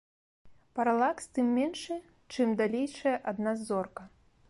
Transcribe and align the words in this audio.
Паралакс 0.79 1.27
тым 1.39 1.47
меншы, 1.59 1.99
чым 2.33 2.47
далейшая 2.63 3.17
ад 3.33 3.37
нас 3.49 3.57
зорка. 3.71 4.03